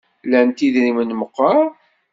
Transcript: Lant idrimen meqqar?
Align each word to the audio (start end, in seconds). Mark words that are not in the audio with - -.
Lant 0.31 0.57
idrimen 0.67 1.09
meqqar? 1.19 1.63